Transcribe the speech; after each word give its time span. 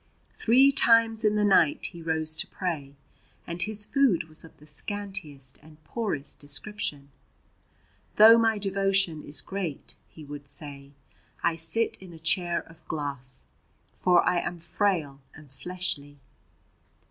Three 0.33 0.71
times 0.71 1.23
in 1.23 1.35
the 1.35 1.45
night 1.45 1.85
he 1.91 2.01
rose 2.01 2.35
to 2.37 2.47
pray, 2.47 2.95
and 3.45 3.61
his 3.61 3.85
food 3.85 4.23
was 4.23 4.43
of 4.43 4.57
the 4.57 4.65
scantiest 4.65 5.59
and 5.61 5.77
poorest 5.83 6.39
description. 6.39 7.11
"Though 8.15 8.39
my 8.39 8.57
devotion 8.57 9.21
is 9.21 9.41
great," 9.41 9.93
he 10.09 10.23
would 10.25 10.47
say, 10.47 10.93
"I 11.43 11.55
sit 11.55 11.97
in 12.01 12.13
a 12.13 12.17
chair 12.17 12.61
of 12.61 12.83
glass, 12.87 13.43
for 13.93 14.25
I 14.27 14.39
am 14.39 14.57
frail 14.57 15.21
and 15.35 15.51
fleshly." 15.51 16.17